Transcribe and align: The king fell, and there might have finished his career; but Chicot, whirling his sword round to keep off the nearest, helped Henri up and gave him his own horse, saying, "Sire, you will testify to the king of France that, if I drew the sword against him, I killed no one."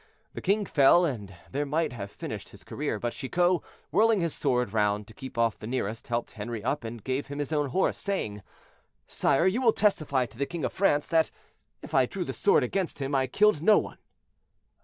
The 0.33 0.41
king 0.41 0.65
fell, 0.65 1.05
and 1.05 1.35
there 1.51 1.63
might 1.63 1.93
have 1.93 2.09
finished 2.09 2.49
his 2.49 2.63
career; 2.63 2.97
but 2.97 3.13
Chicot, 3.13 3.61
whirling 3.91 4.19
his 4.19 4.33
sword 4.33 4.73
round 4.73 5.05
to 5.07 5.13
keep 5.13 5.37
off 5.37 5.59
the 5.59 5.67
nearest, 5.67 6.07
helped 6.07 6.31
Henri 6.31 6.63
up 6.63 6.83
and 6.83 7.03
gave 7.03 7.27
him 7.27 7.37
his 7.37 7.53
own 7.53 7.67
horse, 7.69 7.99
saying, 7.99 8.41
"Sire, 9.07 9.45
you 9.45 9.61
will 9.61 9.73
testify 9.73 10.25
to 10.25 10.39
the 10.39 10.47
king 10.47 10.65
of 10.65 10.73
France 10.73 11.05
that, 11.05 11.29
if 11.83 11.93
I 11.93 12.07
drew 12.07 12.23
the 12.25 12.33
sword 12.33 12.63
against 12.63 12.97
him, 12.99 13.13
I 13.13 13.27
killed 13.27 13.61
no 13.61 13.77
one." 13.77 13.99